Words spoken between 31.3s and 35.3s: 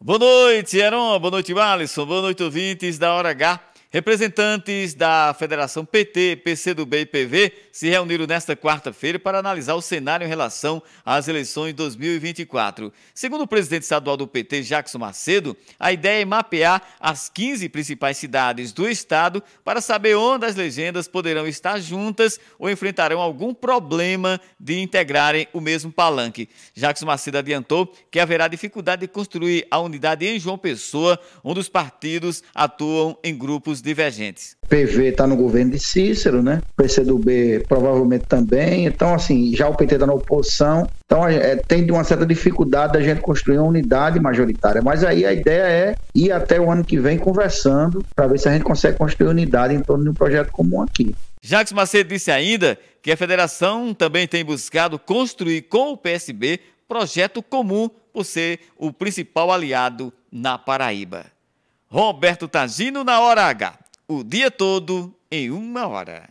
onde os partidos atuam em grupos divergentes. PV está